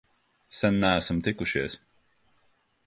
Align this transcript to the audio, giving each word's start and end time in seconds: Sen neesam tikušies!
Sen 0.59 0.79
neesam 0.83 1.21
tikušies! 1.29 1.73